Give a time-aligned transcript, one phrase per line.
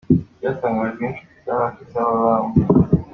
[0.37, 2.61] byatangajwe ninshuti za hafi zaba bombi.